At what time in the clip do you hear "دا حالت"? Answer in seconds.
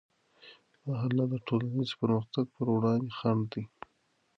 0.83-1.27